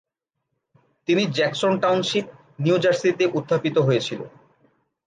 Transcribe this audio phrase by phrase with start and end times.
[1.07, 2.25] তিনি Jackson township,
[2.59, 4.21] New জার্সিতে উত্থাপিত হয়েছিল।